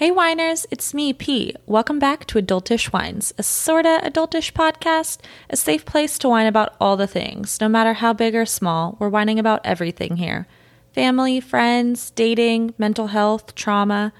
[0.00, 1.54] Hey, winers, it's me, P.
[1.66, 5.18] Welcome back to Adultish Wines, a sorta adultish podcast,
[5.50, 8.96] a safe place to whine about all the things, no matter how big or small.
[8.98, 10.48] We're whining about everything here
[10.94, 14.14] family, friends, dating, mental health, trauma.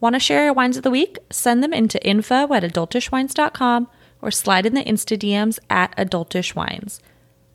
[0.00, 1.16] Want to share your wines of the week?
[1.30, 3.88] Send them into info at adultishwines.com
[4.20, 7.00] or slide in the Insta DMs at adultishwines.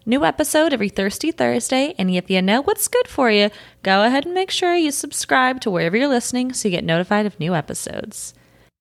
[0.10, 3.50] New episode every Thirsty Thursday, and if you know what's good for you,
[3.84, 7.26] go ahead and make sure you subscribe to wherever you're listening so you get notified
[7.26, 8.34] of new episodes.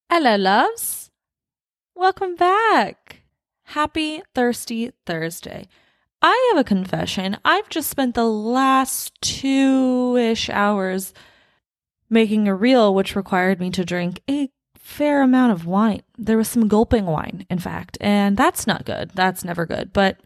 [0.09, 1.11] Hello, loves.
[1.97, 3.23] Welcome back.
[3.65, 5.67] Happy Thirsty Thursday.
[6.23, 7.39] I have a confession.
[7.45, 11.13] I've just spent the last two ish hours
[12.09, 16.03] making a reel, which required me to drink a fair amount of wine.
[16.17, 19.11] There was some gulping wine, in fact, and that's not good.
[19.17, 19.93] That's never good.
[19.93, 20.21] But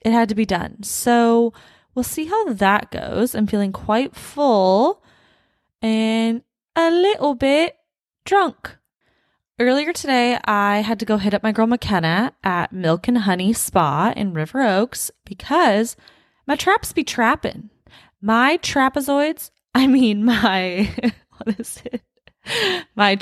[0.00, 0.82] it had to be done.
[0.82, 1.52] So
[1.94, 3.34] we'll see how that goes.
[3.34, 5.02] I'm feeling quite full
[5.82, 6.42] and
[6.76, 7.76] a little bit
[8.24, 8.76] drunk.
[9.58, 13.52] Earlier today, I had to go hit up my girl McKenna at Milk and Honey
[13.52, 15.96] Spa in River Oaks because
[16.46, 17.68] my traps be trapping.
[18.22, 20.90] My trapezoids, I mean, my,
[21.36, 22.02] what is it?
[22.96, 23.18] My,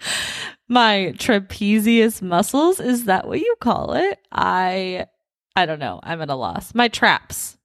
[0.68, 4.18] my trapezius muscles is that what you call it?
[4.32, 5.06] I
[5.54, 6.00] i don't know.
[6.02, 6.74] I'm at a loss.
[6.74, 7.56] My traps.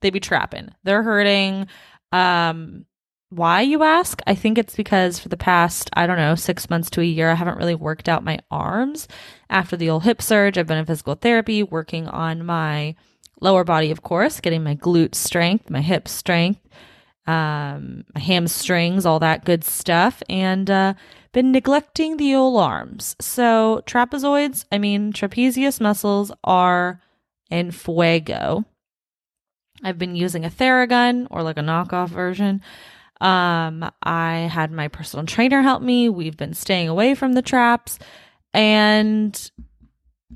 [0.00, 0.68] They be trapping.
[0.84, 1.66] They're hurting.
[2.12, 2.86] Um
[3.30, 4.20] why you ask?
[4.28, 7.30] I think it's because for the past i don't know six months to a year
[7.30, 9.08] i haven't really worked out my arms.
[9.50, 12.94] After the old hip surge i've been in physical therapy working on my
[13.40, 16.60] lower body of course getting my glute strength my hip strength
[17.26, 20.22] um hamstrings all that good stuff.
[20.28, 20.94] And uh
[21.34, 23.14] been neglecting the old arms.
[23.20, 27.02] So, trapezoids, I mean, trapezius muscles are
[27.50, 28.64] in fuego.
[29.82, 32.62] I've been using a Theragun or like a knockoff version.
[33.20, 36.08] Um, I had my personal trainer help me.
[36.08, 37.98] We've been staying away from the traps
[38.52, 39.50] and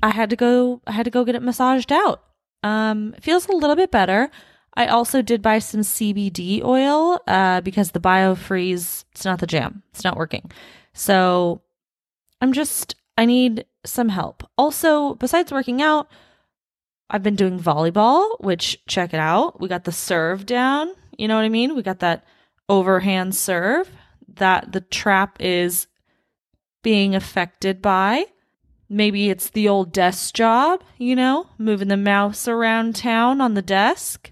[0.03, 2.23] I had to go I had to go get it massaged out.
[2.63, 4.29] Um, it feels a little bit better.
[4.75, 9.83] I also did buy some CBD oil uh, because the BioFreeze it's not the jam.
[9.91, 10.51] It's not working.
[10.93, 11.61] So
[12.41, 14.47] I'm just, I need some help.
[14.57, 16.09] Also, besides working out,
[17.09, 19.59] I've been doing volleyball, which check it out.
[19.59, 20.93] We got the serve down.
[21.17, 21.75] You know what I mean?
[21.75, 22.25] We got that
[22.67, 23.89] overhand serve
[24.35, 25.87] that the trap is
[26.83, 28.25] being affected by.
[28.87, 33.61] Maybe it's the old desk job, you know, moving the mouse around town on the
[33.61, 34.31] desk,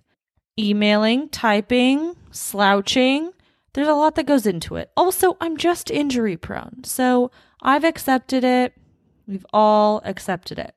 [0.58, 3.32] emailing, typing, slouching,
[3.78, 4.90] there's a lot that goes into it.
[4.98, 6.84] Also, I'm just injury prone.
[6.84, 7.30] So
[7.62, 8.74] I've accepted it.
[9.28, 10.74] We've all accepted it.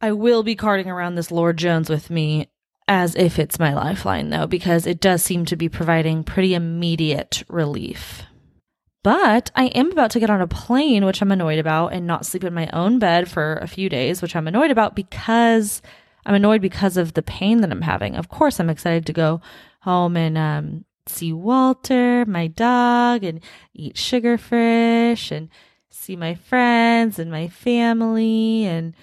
[0.00, 2.48] I will be carting around this Lord Jones with me
[2.86, 7.42] as if it's my lifeline, though, because it does seem to be providing pretty immediate
[7.48, 8.22] relief.
[9.02, 12.24] But I am about to get on a plane, which I'm annoyed about, and not
[12.24, 15.82] sleep in my own bed for a few days, which I'm annoyed about because
[16.24, 18.14] I'm annoyed because of the pain that I'm having.
[18.14, 19.40] Of course, I'm excited to go
[19.80, 23.40] home and um, see Walter, my dog, and
[23.74, 25.48] eat sugarfish and
[25.90, 28.94] see my friends and my family and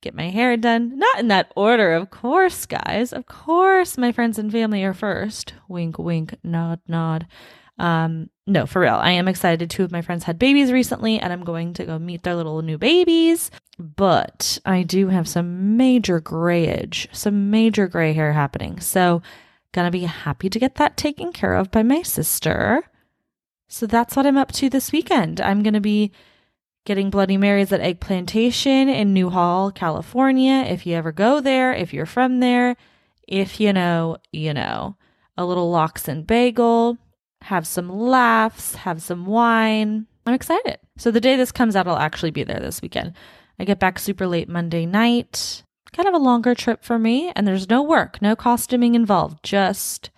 [0.00, 0.98] get my hair done.
[0.98, 3.12] Not in that order, of course, guys.
[3.12, 5.54] Of course, my friends and family are first.
[5.68, 7.26] Wink, wink, nod, nod.
[7.78, 8.94] Um, no, for real.
[8.94, 9.70] I am excited.
[9.70, 12.60] Two of my friends had babies recently, and I'm going to go meet their little
[12.62, 13.50] new babies.
[13.78, 18.80] But I do have some major grayage, some major gray hair happening.
[18.80, 19.22] So
[19.72, 22.82] Gonna be happy to get that taken care of by my sister.
[23.68, 25.40] So that's what I'm up to this weekend.
[25.40, 26.10] I'm gonna be
[26.84, 30.64] getting Bloody Marys at Egg Plantation in Newhall, California.
[30.66, 32.76] If you ever go there, if you're from there,
[33.28, 34.96] if you know, you know.
[35.36, 36.98] A little lox and bagel,
[37.42, 40.06] have some laughs, have some wine.
[40.26, 40.78] I'm excited.
[40.98, 43.14] So the day this comes out, I'll actually be there this weekend.
[43.58, 47.46] I get back super late Monday night kind of a longer trip for me, and
[47.46, 50.10] there's no work, no costuming involved, just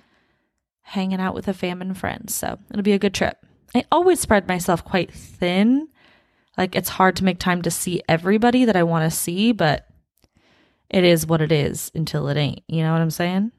[0.83, 2.35] hanging out with a fam and friends.
[2.35, 3.39] So it'll be a good trip.
[3.75, 5.89] I always spread myself quite thin.
[6.59, 9.87] Like it's hard to make time to see everybody that I want to see, but
[10.91, 12.63] it is what it is until it ain't.
[12.69, 13.53] You know what I'm saying?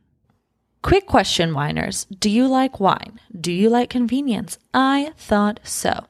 [0.84, 2.06] Quick question, winers.
[2.20, 3.20] Do you like wine?
[3.40, 4.60] Do you like convenience?
[4.74, 6.06] I thought so.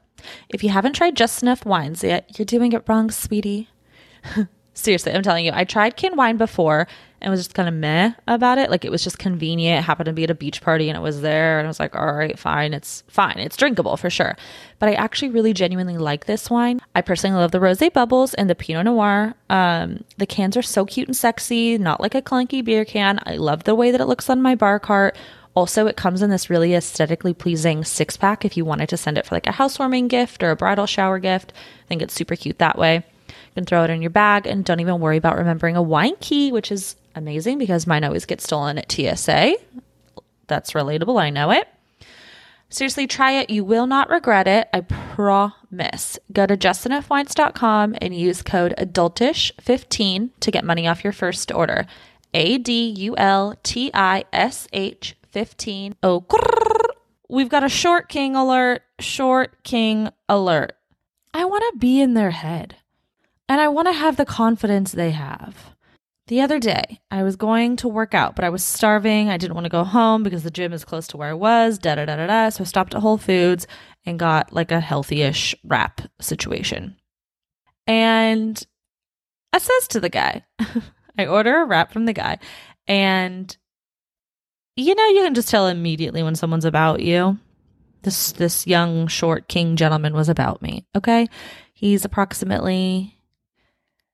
[0.49, 3.69] If you haven't tried Just Enough Wines yet, you're doing it wrong, sweetie.
[4.73, 6.87] Seriously, I'm telling you, I tried canned wine before
[7.21, 8.69] and was just kind of meh about it.
[8.69, 9.79] Like it was just convenient.
[9.79, 11.59] It happened to be at a beach party and it was there.
[11.59, 12.73] And I was like, all right, fine.
[12.73, 13.37] It's fine.
[13.37, 14.35] It's drinkable for sure.
[14.79, 16.81] But I actually really genuinely like this wine.
[16.95, 19.35] I personally love the rose bubbles and the Pinot Noir.
[19.49, 23.19] Um, the cans are so cute and sexy, not like a clunky beer can.
[23.25, 25.15] I love the way that it looks on my bar cart
[25.55, 29.17] Also, it comes in this really aesthetically pleasing six pack if you wanted to send
[29.17, 31.53] it for like a housewarming gift or a bridal shower gift.
[31.55, 33.03] I think it's super cute that way.
[33.55, 36.51] Can throw it in your bag and don't even worry about remembering a wine key,
[36.51, 39.55] which is amazing because mine always gets stolen at TSA.
[40.47, 41.67] That's relatable, I know it.
[42.69, 43.51] Seriously, try it.
[43.51, 44.67] You will not regret it.
[44.73, 46.17] I promise.
[46.31, 51.85] Go to justenoughwines.com and use code adultish15 to get money off your first order.
[52.33, 55.95] A D U L T I S H 15.
[56.01, 56.25] Oh,
[57.29, 58.81] we've got a short king alert.
[58.99, 60.73] Short king alert.
[61.31, 62.77] I want to be in their head
[63.49, 65.73] and I want to have the confidence they have.
[66.27, 69.29] The other day, I was going to work out, but I was starving.
[69.29, 71.77] I didn't want to go home because the gym is close to where I was.
[71.77, 72.49] Da da da da da.
[72.49, 73.67] So I stopped at Whole Foods
[74.05, 76.95] and got like a healthy-ish wrap situation.
[77.87, 78.65] And
[79.51, 80.45] I says to the guy,
[81.17, 82.39] I order a wrap from the guy,
[82.87, 83.55] and
[84.75, 87.37] you know you can just tell immediately when someone's about you.
[88.01, 90.85] This this young short king gentleman was about me.
[90.95, 91.27] Okay,
[91.73, 93.19] he's approximately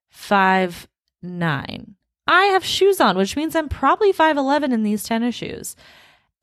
[0.09, 0.87] five
[1.21, 1.95] nine
[2.29, 5.75] I have shoes on, which means I'm probably 5'11 in these tennis shoes.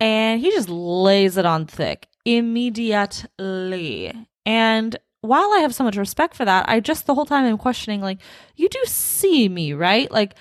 [0.00, 4.12] And he just lays it on thick immediately.
[4.44, 7.56] And while I have so much respect for that, I just the whole time I'm
[7.56, 8.18] questioning, like,
[8.56, 10.10] you do see me, right?
[10.10, 10.34] Like,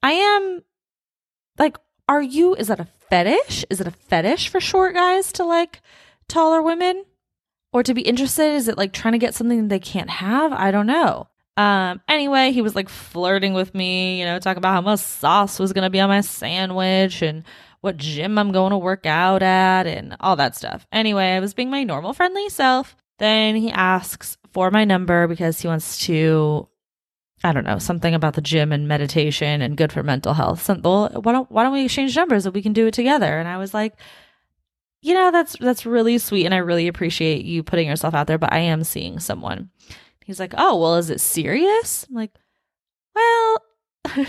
[0.00, 0.62] I am,
[1.58, 1.76] like,
[2.08, 3.64] are you, is that a fetish?
[3.70, 5.82] Is it a fetish for short guys to like
[6.28, 7.04] taller women?
[7.72, 8.54] Or to be interested?
[8.54, 10.52] Is it like trying to get something they can't have?
[10.52, 11.26] I don't know.
[11.56, 15.58] Um, anyway, he was like flirting with me, you know, talking about how much sauce
[15.58, 17.44] was going to be on my sandwich and
[17.80, 20.86] what gym I'm going to work out at and all that stuff.
[20.90, 22.96] Anyway, I was being my normal friendly self.
[23.18, 26.68] Then he asks for my number because he wants to,
[27.44, 30.62] I don't know, something about the gym and meditation and good for mental health.
[30.62, 33.38] Some, well, why don't why don't we exchange numbers and we can do it together?
[33.38, 33.94] And I was like,
[35.02, 38.38] you know, that's that's really sweet and I really appreciate you putting yourself out there,
[38.38, 39.70] but I am seeing someone.
[40.24, 42.32] He's like, "Oh, well, is it serious?" I'm like,
[43.14, 43.58] "Well,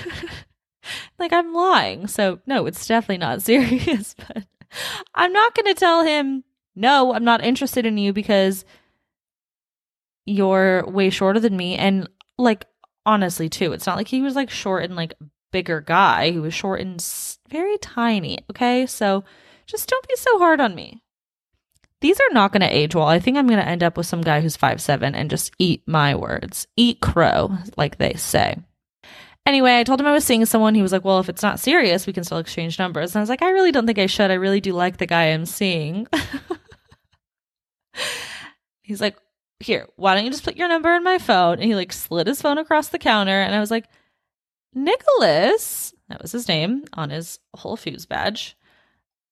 [1.18, 2.08] like I'm lying.
[2.08, 4.46] So, no, it's definitely not serious, but
[5.16, 6.44] I'm not going to tell him,
[6.76, 8.66] "No, I'm not interested in you because
[10.26, 12.66] you're way shorter than me." And like
[13.06, 15.14] honestly, too, it's not like he was like short and like
[15.52, 16.32] bigger guy.
[16.32, 17.04] He was short and
[17.50, 18.86] very tiny, okay?
[18.86, 19.24] So,
[19.66, 21.02] just don't be so hard on me
[22.02, 23.08] these are not going to age well.
[23.08, 25.54] I think I'm going to end up with some guy who's five seven and just
[25.60, 28.58] eat my words, eat crow, like they say.
[29.46, 30.74] Anyway, I told him I was seeing someone.
[30.74, 33.14] He was like, Well, if it's not serious, we can still exchange numbers.
[33.14, 34.32] And I was like, I really don't think I should.
[34.32, 36.08] I really do like the guy I'm seeing.
[38.82, 39.18] He's like,
[39.60, 41.60] Here, why don't you just put your number in my phone?
[41.60, 43.40] And he like slid his phone across the counter.
[43.40, 43.86] And I was like,
[44.74, 48.58] Nicholas, that was his name on his Whole Foods badge.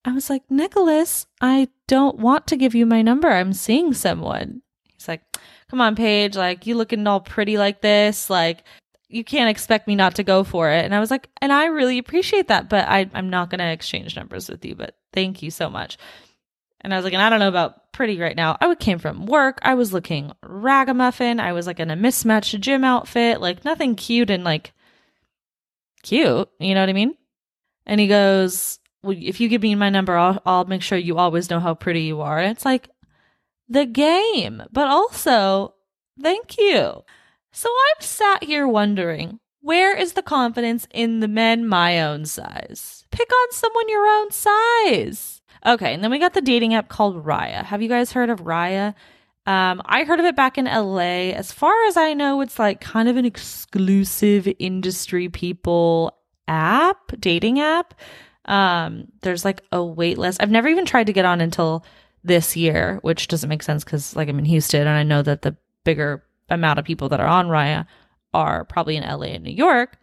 [0.05, 3.29] I was like, Nicholas, I don't want to give you my number.
[3.29, 4.61] I'm seeing someone.
[4.93, 5.21] He's like,
[5.69, 6.35] come on, Paige.
[6.35, 8.29] Like, you looking all pretty like this.
[8.29, 8.63] Like,
[9.07, 10.83] you can't expect me not to go for it.
[10.83, 13.71] And I was like, and I really appreciate that, but I, I'm not going to
[13.71, 15.97] exchange numbers with you, but thank you so much.
[16.81, 18.57] And I was like, and I don't know about pretty right now.
[18.59, 19.59] I came from work.
[19.61, 21.39] I was looking ragamuffin.
[21.39, 24.73] I was like in a mismatched gym outfit, like nothing cute and like
[26.01, 26.49] cute.
[26.59, 27.15] You know what I mean?
[27.85, 31.49] And he goes, if you give me my number, I'll, I'll make sure you always
[31.49, 32.39] know how pretty you are.
[32.39, 32.89] And it's like
[33.67, 35.73] the game, but also
[36.21, 37.03] thank you.
[37.51, 43.05] So I'm sat here wondering, where is the confidence in the men my own size?
[43.11, 45.41] Pick on someone your own size.
[45.65, 47.63] Okay, and then we got the dating app called Raya.
[47.63, 48.93] Have you guys heard of Raya?
[49.45, 51.31] Um, I heard of it back in LA.
[51.31, 56.17] As far as I know, it's like kind of an exclusive industry people
[56.47, 57.93] app, dating app.
[58.45, 60.41] Um, there's like a wait list.
[60.41, 61.85] I've never even tried to get on until
[62.23, 65.41] this year, which doesn't make sense because like I'm in Houston and I know that
[65.41, 67.85] the bigger amount of people that are on Raya
[68.33, 69.97] are probably in LA and New York.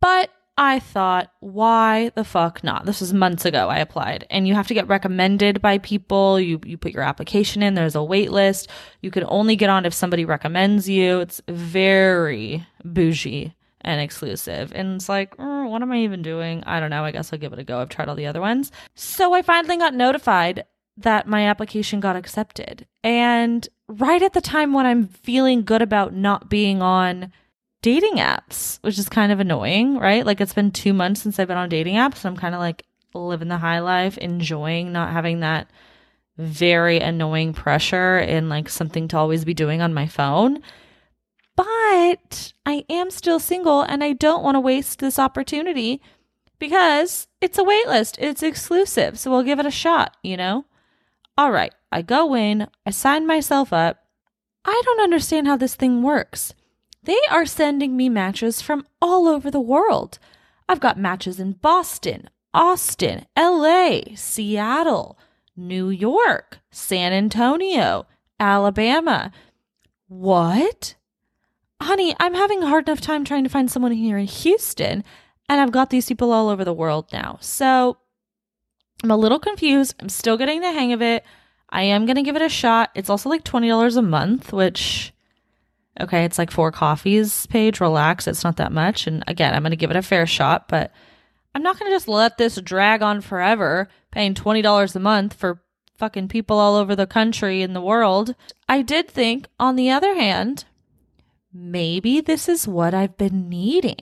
[0.00, 2.84] But I thought, why the fuck not?
[2.84, 6.40] This was months ago I applied and you have to get recommended by people.
[6.40, 8.68] You you put your application in, there's a wait list.
[9.00, 11.20] You can only get on if somebody recommends you.
[11.20, 13.54] It's very bougie
[13.88, 14.70] and exclusive.
[14.74, 16.62] And it's like, mm, what am I even doing?
[16.64, 17.04] I don't know.
[17.04, 17.80] I guess I'll give it a go.
[17.80, 18.70] I've tried all the other ones.
[18.94, 20.64] So I finally got notified
[20.98, 22.86] that my application got accepted.
[23.02, 27.32] And right at the time when I'm feeling good about not being on
[27.80, 30.26] dating apps, which is kind of annoying, right?
[30.26, 32.16] Like it's been two months since I've been on dating apps.
[32.16, 35.70] So I'm kind of like living the high life, enjoying not having that
[36.36, 40.62] very annoying pressure and like something to always be doing on my phone.
[41.58, 46.00] But I am still single and I don't want to waste this opportunity
[46.60, 48.16] because it's a wait list.
[48.20, 49.18] It's exclusive.
[49.18, 50.66] So we'll give it a shot, you know?
[51.36, 51.74] All right.
[51.90, 54.04] I go in, I sign myself up.
[54.64, 56.54] I don't understand how this thing works.
[57.02, 60.20] They are sending me matches from all over the world.
[60.68, 65.18] I've got matches in Boston, Austin, LA, Seattle,
[65.56, 68.06] New York, San Antonio,
[68.38, 69.32] Alabama.
[70.06, 70.94] What?
[71.80, 75.04] Honey, I'm having a hard enough time trying to find someone here in Houston,
[75.48, 77.38] and I've got these people all over the world now.
[77.40, 77.96] So
[79.02, 79.94] I'm a little confused.
[80.00, 81.24] I'm still getting the hang of it.
[81.70, 82.90] I am going to give it a shot.
[82.94, 85.12] It's also like $20 a month, which,
[86.00, 87.80] okay, it's like four coffees Paige.
[87.80, 88.26] Relax.
[88.26, 89.06] It's not that much.
[89.06, 90.92] And again, I'm going to give it a fair shot, but
[91.54, 95.62] I'm not going to just let this drag on forever, paying $20 a month for
[95.96, 98.34] fucking people all over the country and the world.
[98.68, 100.64] I did think, on the other hand,
[101.52, 103.96] maybe this is what I've been needing.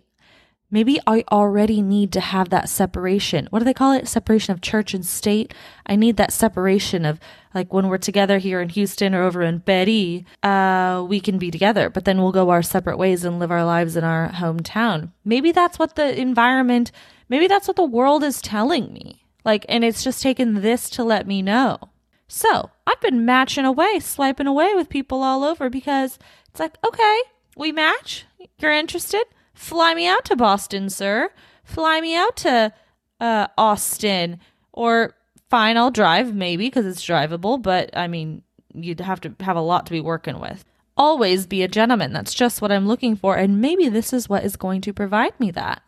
[0.68, 3.46] Maybe I already need to have that separation.
[3.50, 4.08] What do they call it?
[4.08, 5.54] Separation of church and state.
[5.86, 7.20] I need that separation of
[7.54, 11.52] like when we're together here in Houston or over in Betty, uh, we can be
[11.52, 15.12] together, but then we'll go our separate ways and live our lives in our hometown.
[15.24, 16.90] Maybe that's what the environment,
[17.28, 19.24] maybe that's what the world is telling me.
[19.44, 21.78] Like, and it's just taken this to let me know.
[22.26, 26.18] So I've been matching away, swiping away with people all over because
[26.50, 27.20] it's like, okay,
[27.56, 28.24] we match.
[28.58, 29.24] You're interested?
[29.54, 31.30] Fly me out to Boston, sir.
[31.64, 32.72] Fly me out to
[33.20, 34.38] uh, Austin.
[34.72, 35.14] Or
[35.48, 38.42] fine, I'll drive maybe because it's drivable, but I mean,
[38.74, 40.64] you'd have to have a lot to be working with.
[40.96, 42.12] Always be a gentleman.
[42.12, 43.36] That's just what I'm looking for.
[43.36, 45.82] And maybe this is what is going to provide me that.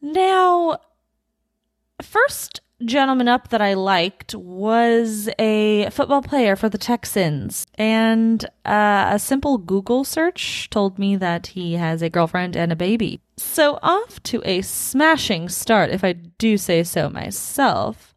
[0.00, 0.78] Now,
[2.00, 7.66] first gentleman up that I liked was a football player for the Texans.
[7.76, 12.76] And uh, a simple Google search told me that he has a girlfriend and a
[12.76, 13.20] baby.
[13.36, 18.14] So off to a smashing start, if I do say so myself.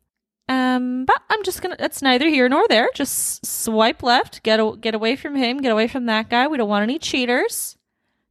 [0.47, 1.75] Um, but I'm just gonna.
[1.77, 2.89] It's neither here nor there.
[2.95, 4.41] Just swipe left.
[4.41, 5.61] Get a, get away from him.
[5.61, 6.47] Get away from that guy.
[6.47, 7.77] We don't want any cheaters.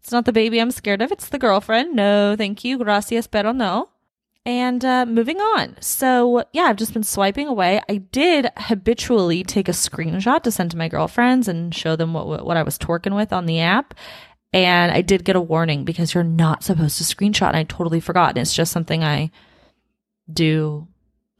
[0.01, 1.13] It's not the baby I'm scared of.
[1.13, 1.95] It's the girlfriend.
[1.95, 2.79] No, thank you.
[2.79, 3.91] Gracias, pero no.
[4.49, 5.77] And uh, moving on.
[5.83, 7.83] So, yeah, I've just been swiping away.
[7.87, 12.47] I did habitually take a screenshot to send to my girlfriends and show them what,
[12.47, 13.93] what I was twerking with on the app.
[14.55, 17.49] And I did get a warning because you're not supposed to screenshot.
[17.49, 18.31] And I totally forgot.
[18.31, 19.31] And it's just something I
[20.33, 20.89] do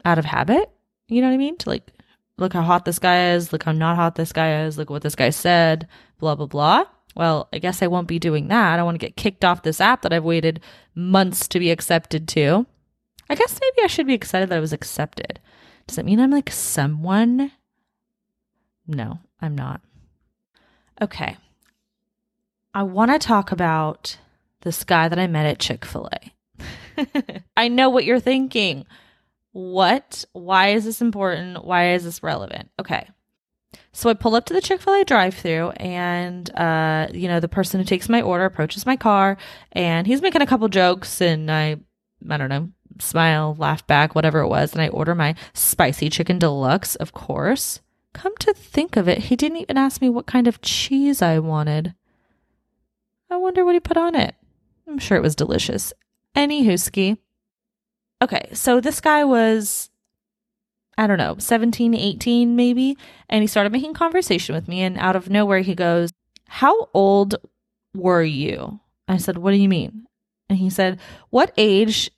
[0.05, 0.69] out of habit.
[1.07, 1.57] You know what I mean?
[1.57, 1.87] To like,
[2.37, 5.01] look how hot this guy is, look how not hot this guy is, look what
[5.01, 5.87] this guy said,
[6.19, 6.83] blah, blah, blah.
[7.15, 8.71] Well, I guess I won't be doing that.
[8.71, 10.59] I don't want to get kicked off this app that I've waited
[10.93, 12.67] months to be accepted to.
[13.29, 15.39] I guess maybe I should be excited that I was accepted.
[15.87, 17.51] Does that mean I'm like someone?
[18.87, 19.81] No, I'm not.
[21.01, 21.37] Okay.
[22.73, 24.17] I want to talk about
[24.61, 27.43] this guy that I met at Chick fil A.
[27.57, 28.85] I know what you're thinking.
[29.51, 30.25] What?
[30.33, 31.63] Why is this important?
[31.63, 32.69] Why is this relevant?
[32.79, 33.07] Okay.
[33.91, 37.39] So I pull up to the Chick fil A drive through, and, uh, you know,
[37.39, 39.37] the person who takes my order approaches my car,
[39.71, 41.77] and he's making a couple jokes, and I,
[42.29, 46.39] I don't know, smile, laugh back, whatever it was, and I order my spicy chicken
[46.39, 47.81] deluxe, of course.
[48.13, 51.39] Come to think of it, he didn't even ask me what kind of cheese I
[51.39, 51.93] wanted.
[53.29, 54.35] I wonder what he put on it.
[54.87, 55.93] I'm sure it was delicious.
[56.35, 57.17] Any hooski.
[58.21, 59.89] Okay, so this guy was,
[60.97, 62.97] I don't know, 17, 18 maybe,
[63.29, 66.11] and he started making conversation with me, and out of nowhere he goes,
[66.47, 67.35] How old
[67.93, 68.79] were you?
[69.07, 70.07] I said, What do you mean?
[70.49, 72.11] And he said, What age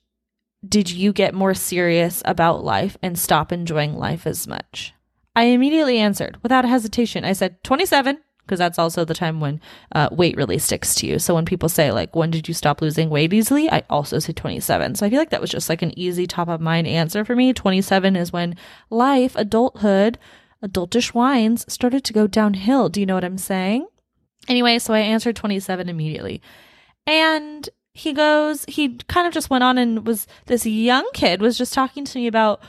[0.68, 4.94] did you get more serious about life and stop enjoying life as much?
[5.36, 7.24] I immediately answered without hesitation.
[7.24, 9.62] I said 27 because that's also the time when
[9.94, 11.20] uh, weight really sticks to you.
[11.20, 13.70] So when people say like, when did you stop losing weight easily?
[13.72, 14.96] I also say 27.
[14.96, 17.36] So I feel like that was just like an easy top of mind answer for
[17.36, 17.54] me.
[17.54, 18.58] 27 is when
[18.90, 20.20] life, adulthood,
[20.64, 22.90] adultish wines started to go downhill.
[22.90, 23.88] Do you know what I'm saying?
[24.48, 26.42] Anyway, so I answered 27 immediately.
[27.08, 31.58] And he goes, he kind of just went on and was this young kid was
[31.58, 32.62] just talking to me about,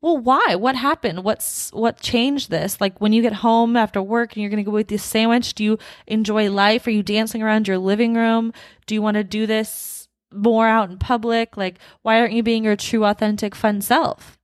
[0.00, 0.56] well, why?
[0.56, 1.22] What happened?
[1.22, 2.80] What's what changed this?
[2.80, 5.62] Like when you get home after work and you're gonna go eat this sandwich, do
[5.62, 6.86] you enjoy life?
[6.86, 8.52] Are you dancing around your living room?
[8.86, 11.56] Do you want to do this more out in public?
[11.56, 14.38] Like, why aren't you being your true, authentic, fun self?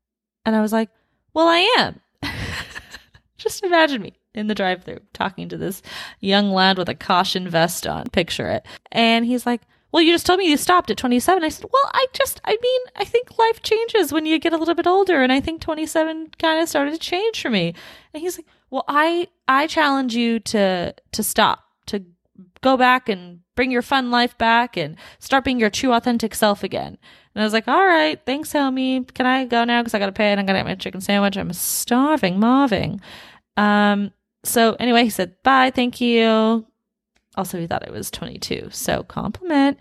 [0.45, 0.91] And I was like,
[1.35, 2.01] well, I am.
[3.37, 5.83] just imagine me in the drive through talking to this
[6.21, 8.05] young lad with a caution vest on.
[8.11, 8.65] Picture it.
[8.93, 11.43] And he's like, well, you just told me you stopped at 27.
[11.43, 14.59] I said, well, I just, I mean, I think life changes when you get a
[14.59, 15.23] little bit older.
[15.23, 17.75] And I think 27 kind of started to change for me.
[18.13, 22.05] And he's like, well, I, I challenge you to, to stop, to
[22.61, 26.63] go back and bring your fun life back and start being your true authentic self
[26.63, 26.99] again.
[27.35, 29.13] And I was like, all right, thanks, homie.
[29.15, 29.81] Can I go now?
[29.81, 31.39] Because I got to pay and I got to get my chicken sandwich.
[31.39, 33.01] I'm starving, marving.
[33.57, 34.13] Um,
[34.45, 36.67] so anyway, he said, bye, thank you.
[37.39, 38.71] Also, he thought I was 22.
[38.73, 39.79] So compliment.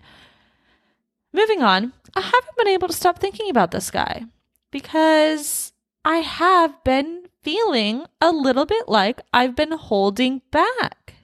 [1.32, 4.26] Moving on, I haven't been able to stop thinking about this guy
[4.70, 5.72] because
[6.04, 11.14] I have been feeling a little bit like I've been holding back.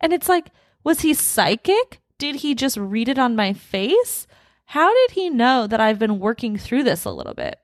[0.00, 0.48] And it's like,
[0.82, 2.00] was he psychic?
[2.18, 4.26] Did he just read it on my face?
[4.64, 7.60] How did he know that I've been working through this a little bit?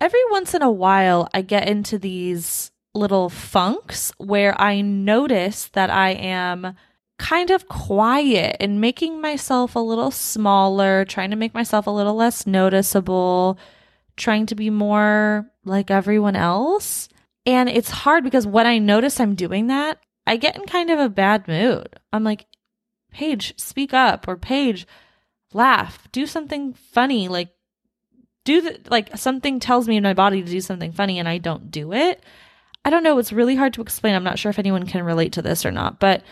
[0.00, 5.90] Every once in a while, I get into these little funks where I notice that
[5.90, 6.74] I am
[7.18, 12.14] kind of quiet and making myself a little smaller, trying to make myself a little
[12.14, 13.58] less noticeable,
[14.16, 17.08] trying to be more like everyone else.
[17.44, 20.98] And it's hard because when I notice I'm doing that, I get in kind of
[20.98, 21.88] a bad mood.
[22.12, 22.46] I'm like,
[23.12, 24.86] Paige, speak up, or Paige,
[25.52, 27.28] laugh, do something funny.
[27.28, 27.50] Like,
[28.44, 31.38] do the, like something tells me in my body to do something funny and I
[31.38, 32.22] don't do it.
[32.84, 33.18] I don't know.
[33.18, 34.14] It's really hard to explain.
[34.14, 36.22] I'm not sure if anyone can relate to this or not, but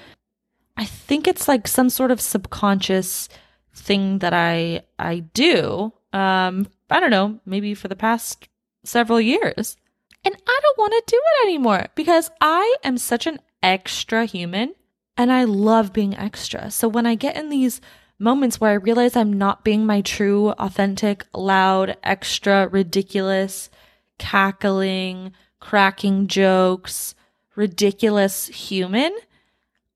[0.77, 3.29] I think it's like some sort of subconscious
[3.73, 5.93] thing that I I do.
[6.13, 8.49] Um, I don't know, maybe for the past
[8.85, 9.77] several years.
[10.25, 14.75] And I don't want to do it anymore because I am such an extra human
[15.17, 16.71] and I love being extra.
[16.71, 17.81] So when I get in these
[18.19, 23.71] moments where I realize I'm not being my true, authentic, loud, extra, ridiculous,
[24.19, 27.15] cackling, cracking jokes,
[27.55, 29.15] ridiculous human,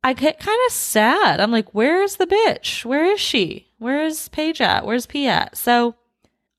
[0.09, 1.38] I get kind of sad.
[1.38, 2.83] I'm like, where's the bitch?
[2.83, 3.67] Where is she?
[3.77, 4.87] Where's Paige at?
[4.87, 5.55] Where's P at?
[5.55, 5.97] So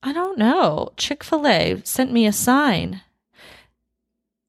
[0.04, 0.90] I don't know.
[0.96, 3.00] Chick fil A sent me a sign.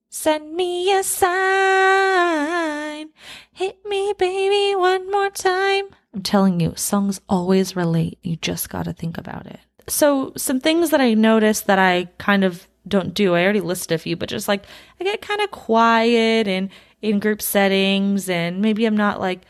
[0.10, 3.10] Send me a sign.
[3.52, 5.86] Hit me, baby, one more time.
[6.14, 8.20] I'm telling you, songs always relate.
[8.22, 9.62] You just got to think about it.
[9.88, 13.96] So, some things that I noticed that I kind of don't do, I already listed
[13.96, 14.64] a few, but just like
[15.00, 16.70] I get kind of quiet and
[17.02, 19.42] in group settings and maybe I'm not like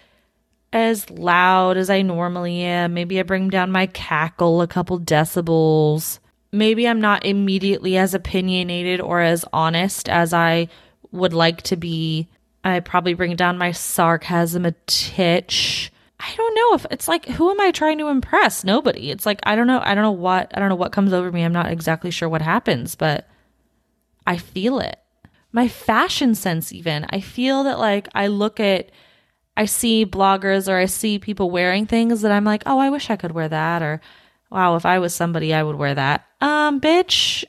[0.73, 2.93] as loud as I normally am.
[2.93, 6.19] Maybe I bring down my cackle a couple decibels.
[6.51, 10.69] Maybe I'm not immediately as opinionated or as honest as I
[11.11, 12.29] would like to be.
[12.63, 15.91] I probably bring down my sarcasm a titch.
[16.19, 18.63] I don't know if it's like who am I trying to impress?
[18.63, 19.09] Nobody.
[19.09, 21.31] It's like I don't know I don't know what I don't know what comes over
[21.31, 21.43] me.
[21.43, 23.27] I'm not exactly sure what happens, but
[24.25, 24.99] I feel it
[25.51, 27.05] my fashion sense even.
[27.09, 28.89] I feel that like i look at
[29.57, 33.09] i see bloggers or i see people wearing things that i'm like oh i wish
[33.09, 33.99] i could wear that or
[34.49, 36.25] wow if i was somebody i would wear that.
[36.39, 37.43] Um bitch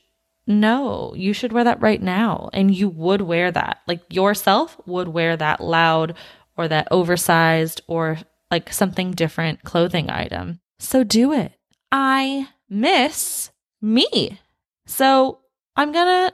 [0.46, 3.78] no you should wear that right now and you would wear that.
[3.86, 6.14] Like yourself would wear that loud
[6.56, 8.18] or that oversized or
[8.50, 10.60] like something different clothing item.
[10.78, 11.52] So do it.
[11.90, 14.40] I miss me.
[14.86, 15.38] So
[15.76, 16.32] i'm gonna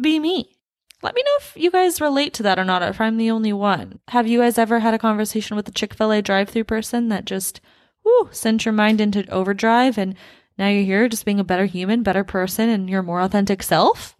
[0.00, 0.59] be me
[1.02, 3.52] let me know if you guys relate to that or not, if I'm the only
[3.52, 4.00] one.
[4.08, 7.08] Have you guys ever had a conversation with a Chick fil A drive through person
[7.08, 7.60] that just,
[8.04, 10.14] whoo, sent your mind into overdrive and
[10.58, 14.16] now you're here just being a better human, better person, and your more authentic self?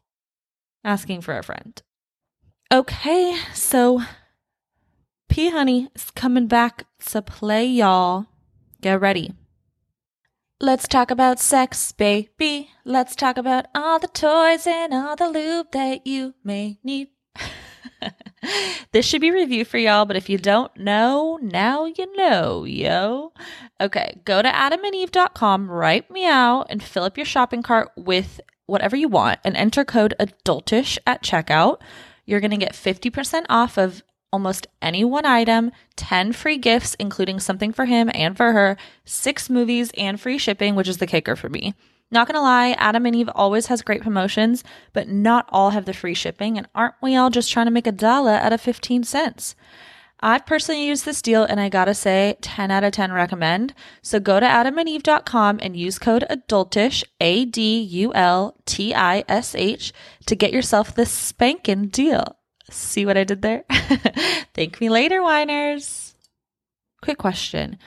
[0.83, 1.83] Asking for a friend.
[2.73, 4.03] Okay, so
[5.29, 8.27] P Honey is coming back to play, y'all.
[8.81, 9.35] Get ready.
[10.63, 12.69] Let's talk about sex, baby.
[12.85, 17.09] Let's talk about all the toys and all the lube that you may need.
[18.93, 23.33] this should be review for y'all, but if you don't know, now you know, yo.
[23.81, 28.97] Okay, go to adamandeve.com, write me out, and fill up your shopping cart with whatever
[28.97, 31.81] you want and enter code adultish at checkout.
[32.27, 37.41] You're going to get 50% off of almost any one item, 10 free gifts, including
[37.41, 41.37] something for him and for her, six movies, and free shipping, which is the kicker
[41.37, 41.75] for me.
[42.11, 45.93] Not gonna lie, Adam and Eve always has great promotions, but not all have the
[45.93, 49.05] free shipping, and aren't we all just trying to make a dollar out of 15
[49.05, 49.55] cents?
[50.23, 53.73] I've personally used this deal and I gotta say 10 out of 10 recommend.
[54.03, 59.55] So go to adamandeve.com and use code adultish, A D U L T I S
[59.55, 59.95] H,
[60.27, 62.37] to get yourself this spanking deal.
[62.71, 63.65] See what I did there?
[64.55, 66.15] Thank me later, whiners.
[67.03, 67.79] Quick question.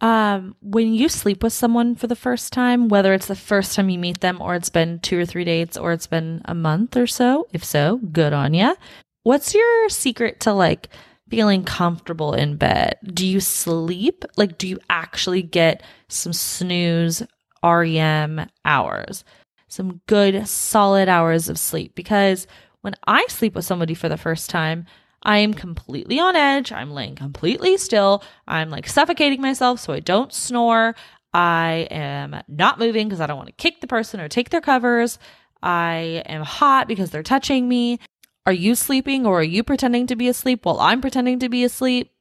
[0.00, 3.88] Um, when you sleep with someone for the first time, whether it's the first time
[3.88, 6.96] you meet them or it's been two or three dates or it's been a month
[6.96, 8.74] or so, if so, good on ya.
[9.22, 10.88] What's your secret to like
[11.30, 12.98] feeling comfortable in bed?
[13.04, 14.24] Do you sleep?
[14.36, 17.22] Like, do you actually get some snooze
[17.64, 19.24] REM hours?
[19.68, 21.94] Some good solid hours of sleep?
[21.94, 22.46] Because
[22.82, 24.86] when I sleep with somebody for the first time,
[25.22, 26.72] I am completely on edge.
[26.72, 28.22] I'm laying completely still.
[28.46, 30.94] I'm like suffocating myself so I don't snore.
[31.34, 34.60] I am not moving because I don't want to kick the person or take their
[34.60, 35.18] covers.
[35.62, 37.98] I am hot because they're touching me.
[38.46, 41.64] Are you sleeping or are you pretending to be asleep while I'm pretending to be
[41.64, 42.12] asleep?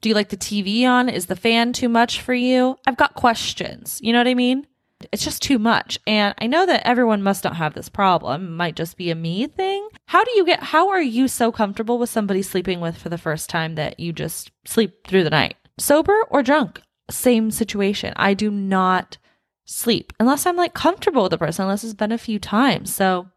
[0.00, 1.08] Do you like the TV on?
[1.08, 2.76] Is the fan too much for you?
[2.86, 3.98] I've got questions.
[4.02, 4.66] You know what I mean?
[5.12, 5.98] It's just too much.
[6.06, 8.44] And I know that everyone must not have this problem.
[8.44, 9.88] It might just be a me thing.
[10.06, 13.18] How do you get, how are you so comfortable with somebody sleeping with for the
[13.18, 15.56] first time that you just sleep through the night?
[15.78, 16.82] Sober or drunk?
[17.10, 18.12] Same situation.
[18.16, 19.16] I do not
[19.64, 22.94] sleep unless I'm like comfortable with the person, unless it's been a few times.
[22.94, 23.28] So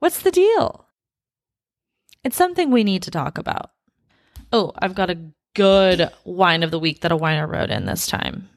[0.00, 0.86] what's the deal?
[2.24, 3.70] It's something we need to talk about.
[4.52, 5.18] Oh, I've got a
[5.54, 8.48] good wine of the week that a winer wrote in this time.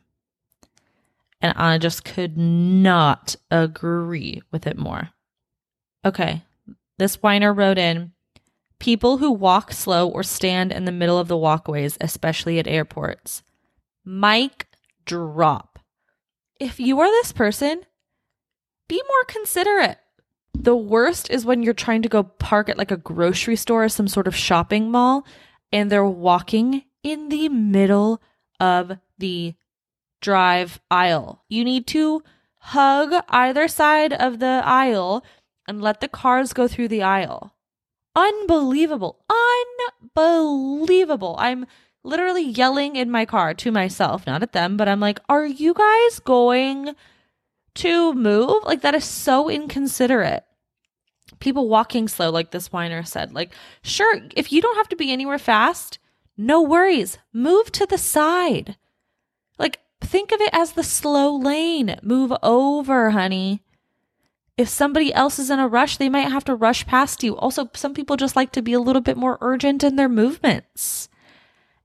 [1.41, 5.09] And I just could not agree with it more.
[6.05, 6.43] Okay,
[6.97, 8.11] this whiner wrote in
[8.79, 13.43] people who walk slow or stand in the middle of the walkways, especially at airports.
[14.05, 14.67] Mic
[15.05, 15.79] drop.
[16.59, 17.83] If you are this person,
[18.87, 19.97] be more considerate.
[20.53, 23.89] The worst is when you're trying to go park at like a grocery store or
[23.89, 25.25] some sort of shopping mall
[25.71, 28.21] and they're walking in the middle
[28.59, 29.55] of the
[30.21, 31.43] drive aisle.
[31.49, 32.23] You need to
[32.57, 35.25] hug either side of the aisle
[35.67, 37.55] and let the cars go through the aisle.
[38.15, 39.19] Unbelievable.
[40.15, 41.35] Unbelievable.
[41.39, 41.65] I'm
[42.03, 45.73] literally yelling in my car to myself, not at them, but I'm like, are you
[45.73, 46.95] guys going
[47.75, 48.63] to move?
[48.63, 50.43] Like, that is so inconsiderate.
[51.39, 53.33] People walking slow, like this whiner said.
[53.33, 55.99] Like, sure, if you don't have to be anywhere fast,
[56.37, 57.17] no worries.
[57.33, 58.75] Move to the side.
[59.57, 61.95] Like, think of it as the slow lane.
[62.01, 63.63] Move over, honey.
[64.57, 67.37] If somebody else is in a rush, they might have to rush past you.
[67.37, 71.09] Also, some people just like to be a little bit more urgent in their movements.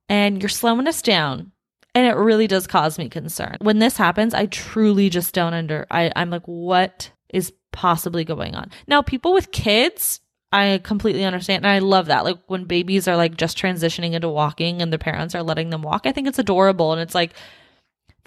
[0.08, 1.52] And you're slowing us down.
[1.94, 3.56] And it really does cause me concern.
[3.60, 8.54] When this happens, I truly just don't under I, I'm like, what is possibly going
[8.54, 8.70] on?
[8.86, 10.20] Now, people with kids,
[10.52, 11.64] I completely understand.
[11.64, 12.24] And I love that.
[12.24, 15.82] Like when babies are like just transitioning into walking and their parents are letting them
[15.82, 16.92] walk, I think it's adorable.
[16.92, 17.32] And it's like,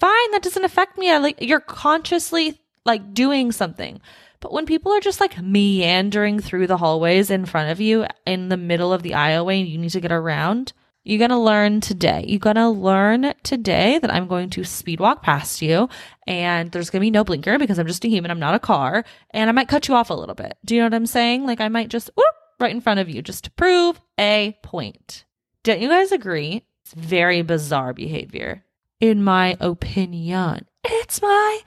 [0.00, 1.10] fine, that doesn't affect me.
[1.10, 4.00] I like, you're consciously like doing something.
[4.40, 8.48] But when people are just like meandering through the hallways in front of you in
[8.48, 10.72] the middle of the aisleway and you need to get around,
[11.04, 12.24] you're going to learn today.
[12.26, 15.88] You're going to learn today that I'm going to speed walk past you
[16.26, 18.30] and there's going to be no blinker because I'm just a human.
[18.30, 20.56] I'm not a car and I might cut you off a little bit.
[20.64, 21.44] Do you know what I'm saying?
[21.44, 25.24] Like I might just whoop, right in front of you just to prove a point.
[25.62, 26.64] Don't you guys agree?
[26.82, 28.64] It's very bizarre behavior.
[29.00, 30.66] In my opinion.
[30.84, 31.60] It's my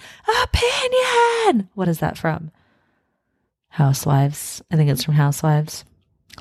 [0.44, 1.70] opinion.
[1.74, 2.52] What is that from?
[3.70, 4.62] Housewives.
[4.72, 5.84] I think it's from Housewives.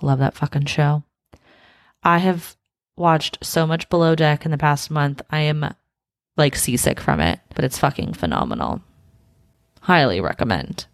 [0.02, 1.02] Love that fucking show.
[2.02, 2.56] I have
[2.96, 5.22] watched so much Below Deck in the past month.
[5.30, 5.74] I am
[6.36, 8.82] like seasick from it, but it's fucking phenomenal.
[9.80, 10.86] Highly recommend.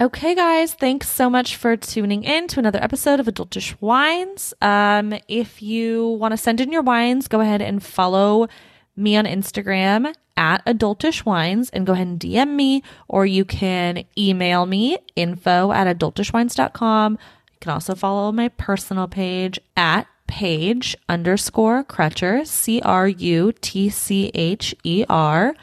[0.00, 4.52] Okay, guys, thanks so much for tuning in to another episode of Adultish Wines.
[4.60, 8.48] Um, if you want to send in your wines, go ahead and follow
[8.96, 14.04] me on Instagram at Adultish Wines and go ahead and DM me, or you can
[14.16, 17.12] email me info at adultishwines.com.
[17.12, 23.90] You can also follow my personal page at Paige underscore Crutcher, C R U T
[23.90, 25.54] C H E R.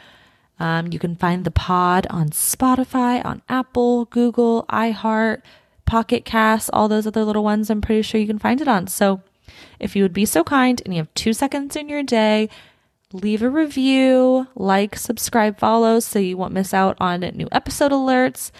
[0.60, 5.40] Um, you can find the pod on Spotify, on Apple, Google, iHeart,
[5.86, 7.70] Pocket Cast, all those other little ones.
[7.70, 8.86] I'm pretty sure you can find it on.
[8.86, 9.22] So
[9.80, 12.48] if you would be so kind and you have two seconds in your day,
[13.12, 18.50] leave a review, like, subscribe, follow so you won't miss out on new episode alerts.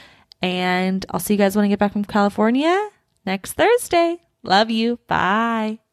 [0.42, 2.90] And I'll see you guys when I get back from California
[3.26, 4.22] next Thursday.
[4.42, 4.98] Love you.
[5.06, 5.89] Bye.